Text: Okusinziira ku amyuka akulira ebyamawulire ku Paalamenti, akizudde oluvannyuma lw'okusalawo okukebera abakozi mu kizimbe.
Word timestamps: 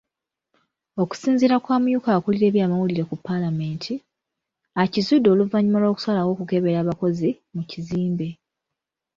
Okusinziira 1.01 1.55
ku 1.63 1.69
amyuka 1.77 2.09
akulira 2.17 2.45
ebyamawulire 2.47 3.03
ku 3.09 3.15
Paalamenti, 3.25 3.93
akizudde 4.83 5.27
oluvannyuma 5.29 5.79
lw'okusalawo 5.81 6.29
okukebera 6.33 6.77
abakozi 6.83 7.29
mu 7.55 7.61
kizimbe. 7.69 8.27